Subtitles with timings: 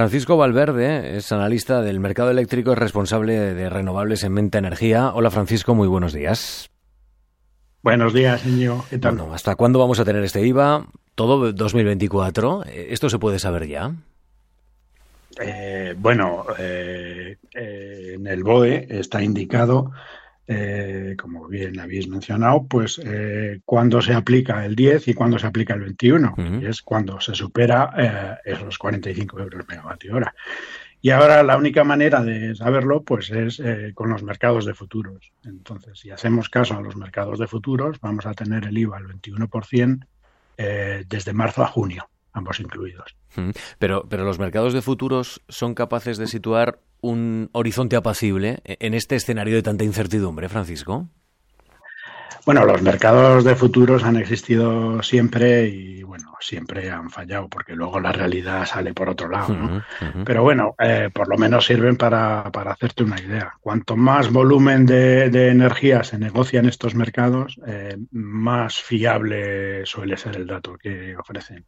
[0.00, 5.10] Francisco Valverde es analista del mercado eléctrico y responsable de renovables en Menta Energía.
[5.12, 6.70] Hola Francisco, muy buenos días.
[7.82, 8.84] Buenos días, señor.
[8.88, 9.16] ¿Qué tal?
[9.16, 10.86] Bueno, ¿hasta cuándo vamos a tener este IVA?
[11.16, 12.62] ¿Todo 2024?
[12.66, 13.92] ¿Esto se puede saber ya?
[15.40, 19.90] Eh, bueno, eh, eh, en el BOE está indicado
[20.48, 25.46] eh, como bien habéis mencionado, pues eh, cuando se aplica el 10 y cuando se
[25.46, 30.34] aplica el 21, y es cuando se supera eh, esos 45 euros megavatio hora.
[31.00, 35.32] Y ahora la única manera de saberlo pues es eh, con los mercados de futuros.
[35.44, 39.06] Entonces, si hacemos caso a los mercados de futuros, vamos a tener el IVA al
[39.06, 40.06] 21%
[40.56, 43.16] eh, desde marzo a junio, ambos incluidos.
[43.78, 49.16] Pero, pero los mercados de futuros son capaces de situar un horizonte apacible en este
[49.16, 51.08] escenario de tanta incertidumbre, Francisco?
[52.48, 58.00] Bueno, los mercados de futuros han existido siempre y bueno, siempre han fallado porque luego
[58.00, 59.52] la realidad sale por otro lado.
[59.52, 59.76] ¿no?
[59.76, 60.24] Uh -huh.
[60.24, 63.52] Pero bueno, eh, por lo menos sirven para, para, hacerte una idea.
[63.60, 70.16] Cuanto más volumen de, de energía se negocia en estos mercados, eh, más fiable suele
[70.16, 71.66] ser el dato que ofrecen.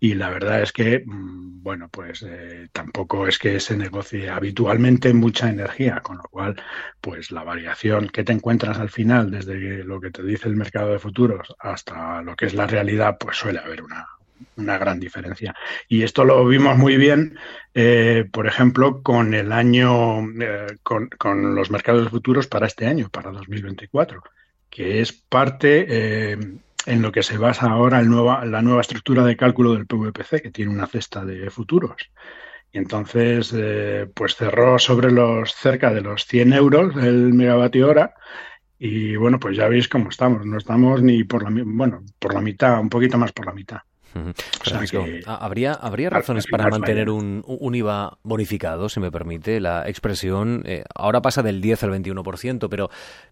[0.00, 5.12] Y la verdad es que, mm, bueno, pues eh, tampoco es que se negocie habitualmente
[5.12, 6.56] mucha energía, con lo cual,
[7.00, 10.92] pues la variación que te encuentras al final, desde lo que te dice el mercado
[10.92, 14.06] de futuros hasta lo que es la realidad, pues suele haber una,
[14.56, 15.54] una gran diferencia.
[15.88, 17.38] Y esto lo vimos muy bien,
[17.74, 22.86] eh, por ejemplo, con el año, eh, con, con, los mercados de futuros para este
[22.86, 24.22] año, para 2024,
[24.70, 26.38] que es parte eh,
[26.86, 30.42] en lo que se basa ahora el nueva, la nueva estructura de cálculo del PVPC,
[30.42, 32.10] que tiene una cesta de futuros.
[32.72, 38.14] Y entonces, eh, pues cerró sobre los cerca de los 100 euros el megavatio hora.
[38.78, 40.46] Y bueno, pues ya veis cómo estamos.
[40.46, 43.78] No estamos ni por la, bueno, por la mitad, un poquito más por la mitad.
[44.62, 49.88] Francisco, que, ¿habría, ¿habría razones para mantener un, un, IVA bonificado, si me permite la
[49.88, 50.62] expresión?
[50.66, 52.90] Eh, ahora pasa del 10 al 21%, pero,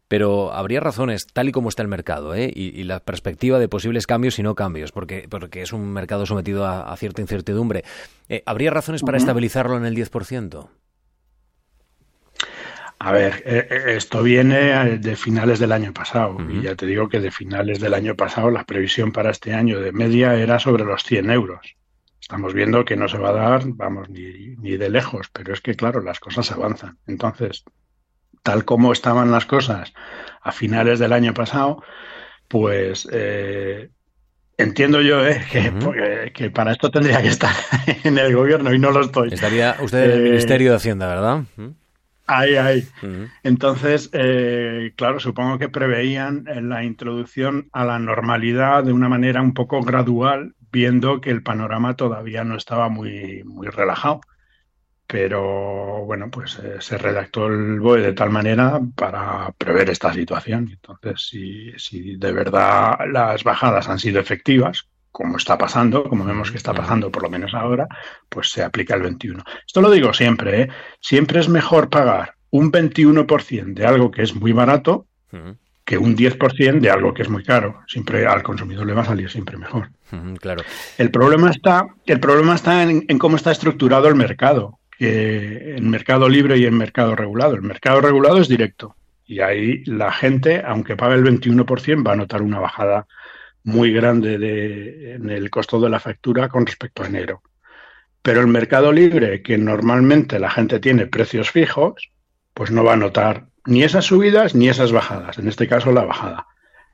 [0.09, 2.51] pero habría razones, tal y como está el mercado, ¿eh?
[2.55, 6.27] y, y, la perspectiva de posibles cambios y no cambios, porque, porque es un mercado
[6.27, 7.85] sometido a, a cierta incertidumbre.
[8.29, 9.23] Eh, ¿Habría razones para uh -huh.
[9.23, 10.69] estabilizarlo en el 10%?
[12.99, 16.59] A ver, esto viene de finales del año pasado uh -huh.
[16.59, 19.81] y ya te digo que de finales del año pasado la previsión para este año
[19.81, 21.77] de media era sobre los 100 euros.
[22.21, 25.61] Estamos viendo que no se va a dar, vamos, ni, ni de lejos, pero es
[25.61, 26.99] que claro, las cosas avanzan.
[27.07, 27.65] Entonces,
[28.43, 29.93] tal como estaban las cosas
[30.41, 31.83] a finales del año pasado,
[32.49, 33.91] pues eh,
[34.57, 36.33] entiendo yo eh, que, uh -huh.
[36.33, 37.55] que, para esto tendría que estar
[38.05, 39.33] en el gobierno y no lo estoy.
[39.33, 41.45] Estaría usted en el eh, Ministerio de Hacienda, ¿verdad?
[41.57, 41.75] Uh -huh.
[42.27, 42.89] Ahí, ahí.
[43.03, 43.31] Uh -huh.
[43.45, 49.55] Entonces, eh, claro, supongo que preveían la introducción a la normalidad de una manera un
[49.55, 54.21] poco gradual, viendo que el panorama todavía no estaba muy, muy relajado.
[55.09, 60.69] Pero bueno, pues eh, se redactó el BOE de tal manera para prever esta situación.
[60.73, 66.51] Entonces, si, si de verdad las bajadas han sido efectivas, como está pasando, como vemos
[66.51, 67.89] que está pasando por lo menos ahora,
[68.29, 69.43] pues se aplica el 21.
[69.67, 70.69] Esto lo digo siempre, ¿eh?
[71.01, 75.57] siempre es mejor pagar un 21% de algo que es muy barato uh -huh.
[75.87, 77.81] que un 10% de algo que es muy caro.
[77.87, 79.89] Siempre al consumidor le va a salir siempre mejor.
[80.13, 80.63] Uh -huh, claro.
[80.99, 85.89] El problema está, el problema está en, en cómo está estructurado el mercado, que en
[85.89, 87.55] mercado libre y en mercado regulado.
[87.55, 88.95] El mercado regulado es directo
[89.27, 93.07] y ahí la gente, aunque pague el 21%, va a notar una bajada
[93.67, 97.43] muy grande de, en el costo de la factura con respecto a enero.
[98.23, 102.13] Pero el mercado libre, que normalmente la gente tiene precios fijos,
[102.55, 106.05] pues no va a notar ni esas subidas ni esas bajadas, en este caso la
[106.05, 106.47] bajada.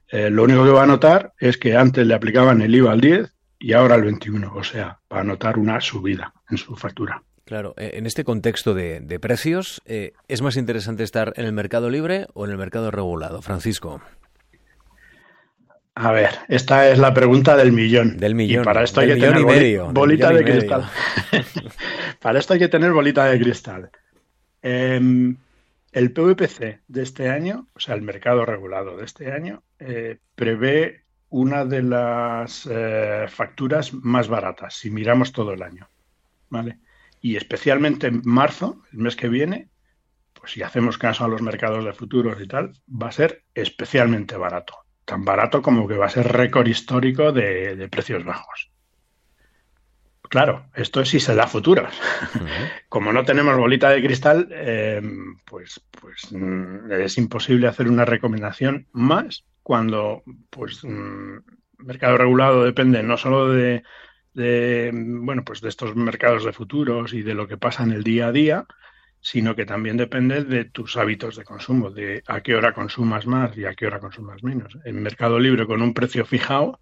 [0.08, 3.02] Eh, lo único que va a notar es que antes le aplicaban el IVA al
[3.02, 7.22] 10 y ahora al 21, o sea, va a notar una subida en su factura.
[7.44, 11.90] Claro, eh, en este contexto de, precios, eh, ¿es más interesante estar en el mercado
[11.90, 14.00] libre o en el mercado regulado, Francisco?
[15.94, 18.16] A ver, esta es la pregunta del millón.
[18.16, 18.62] Del millón.
[18.62, 20.90] Y para esto hay que tener medio, bolita de cristal.
[22.20, 23.90] para esto hay que tener bolita de cristal.
[24.62, 25.34] Eh,
[25.92, 31.04] el PVPC de este año, o sea, el mercado regulado de este año, eh, prevé
[31.28, 35.88] una de las eh, facturas más baratas, si miramos todo el año.
[36.48, 36.78] ¿Vale?
[37.20, 39.68] Y especialmente en marzo, el mes que viene,
[40.32, 44.36] pues si hacemos caso a los mercados de futuros y tal, va a ser especialmente
[44.36, 48.72] barato tan barato como que va a ser récord histórico de, de precios bajos.
[50.32, 51.92] Claro, esto es si se da futuros.
[52.34, 52.70] Uh -huh.
[52.88, 55.02] Como no tenemos bolita de cristal, eh,
[55.44, 60.84] pues, pues es imposible hacer una recomendación más cuando pues
[61.76, 63.82] mercado regulado depende no solo de,
[64.32, 68.02] de, bueno, pues de estos mercados de futuros y de lo que pasa en el
[68.02, 68.66] día a día,
[69.22, 73.56] sino que también depende de tus hábitos de consumo, de a qué hora consumas más
[73.56, 74.76] y a qué hora consumas menos.
[74.84, 76.80] En Mercado Libre con un precio fijado,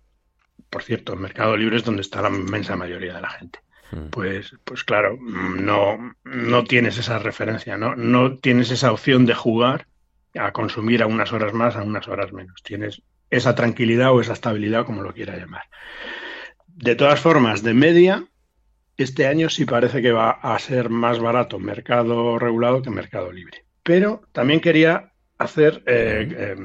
[0.71, 3.59] por cierto, en Mercado Libre es donde está la inmensa mayoría de la gente.
[3.93, 4.09] Hmm.
[4.11, 7.95] Pues, pues claro, no, no tienes esa referencia, ¿no?
[7.95, 9.87] no tienes esa opción de jugar
[10.35, 12.63] a consumir a unas horas más, a unas horas menos.
[12.63, 15.65] Tienes esa tranquilidad o esa estabilidad, como lo quiera llamar.
[16.69, 18.25] De todas formas, de media,
[19.03, 23.65] este año sí parece que va a ser más barato mercado regulado que mercado libre.
[23.83, 26.57] Pero también quería hacer eh, eh,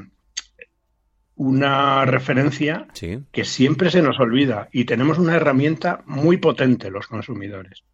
[1.34, 2.88] una referencia
[3.32, 7.84] que siempre se nos olvida y tenemos una herramienta muy potente los consumidores.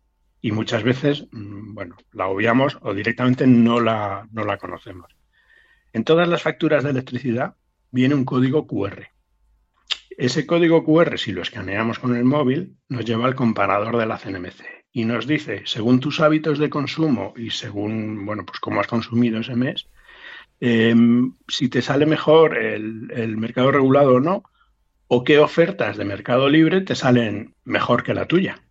[0.40, 5.14] Y muchas veces, mm, bueno, la obviamos o directamente no la, no la conocemos.
[5.92, 7.54] En todas las facturas de electricidad
[7.90, 9.08] viene un código QR.
[10.22, 14.18] Ese código QR, si lo escaneamos con el móvil, nos lleva al comparador de la
[14.18, 18.86] CNMC y nos dice, según tus hábitos de consumo y según, bueno, pues cómo has
[18.86, 19.88] consumido ese mes,
[20.60, 24.44] em, si te sale mejor el, el, mercado regulado o no,
[25.08, 28.62] o qué ofertas de mercado libre te salen mejor que la tuya.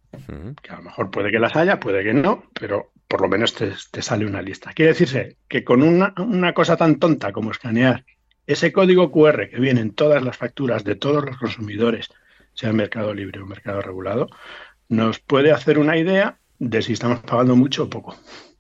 [0.62, 3.54] Que a lo mejor puede que las haya, puede que no, pero por lo menos
[3.56, 4.72] te, te sale una lista.
[4.72, 8.06] Quiere decirse que con una, una cosa tan tonta como escanear
[8.52, 12.10] ese código QR que viene en todas las facturas de todos los consumidores,
[12.54, 14.28] sea mercado libre o mercado regulado,
[14.90, 18.16] nos puede hacer una idea de si estamos pagando mucho o poco.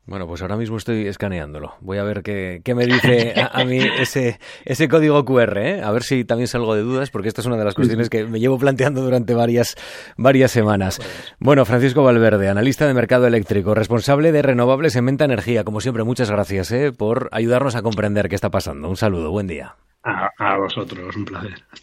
[0.05, 1.75] Bueno, pues ahora mismo estoy escaneándolo.
[1.79, 5.81] Voy a ver qué, me dice a, mí ese, ese código QR, ¿eh?
[5.83, 8.25] a ver si también salgo de dudas, porque esta es una de las cuestiones que
[8.25, 9.75] me llevo planteando durante varias,
[10.17, 10.99] varias semanas.
[11.39, 15.63] Bueno, Francisco Valverde, analista de mercado eléctrico, responsable de renovables en Venta Energía.
[15.63, 16.91] Como siempre, muchas gracias ¿eh?
[16.91, 18.89] por ayudarnos a comprender qué está pasando.
[18.89, 19.75] Un saludo, buen día.
[20.03, 21.63] A, a vosotros, un placer.